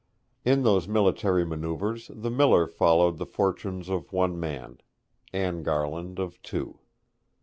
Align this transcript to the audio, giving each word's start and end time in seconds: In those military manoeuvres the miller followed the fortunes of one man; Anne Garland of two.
In 0.43 0.63
those 0.63 0.87
military 0.87 1.45
manoeuvres 1.45 2.09
the 2.11 2.31
miller 2.31 2.65
followed 2.65 3.19
the 3.19 3.25
fortunes 3.27 3.87
of 3.87 4.11
one 4.11 4.39
man; 4.39 4.79
Anne 5.31 5.61
Garland 5.61 6.17
of 6.17 6.41
two. 6.41 6.79